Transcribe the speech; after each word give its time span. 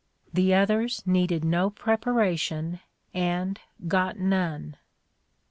The 0.33 0.51
others 0.55 1.05
needed 1.05 1.45
no 1.45 1.69
preparation 1.69 2.79
and 3.13 3.59
got 3.87 4.17
none. 4.17 4.77